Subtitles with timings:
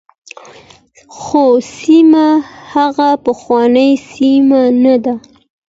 [1.17, 1.45] خو
[1.77, 2.27] سیمه
[2.73, 5.13] هغه پخوانۍ سیمه نه ده.